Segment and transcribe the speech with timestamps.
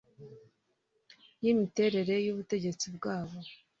[1.43, 3.37] y imiterere y ubutegetsi bwabo